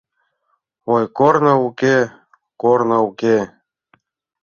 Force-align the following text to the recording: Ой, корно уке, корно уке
Ой, 0.93 1.03
корно 1.17 1.53
уке, 1.67 1.95
корно 2.61 2.97
уке 3.07 3.37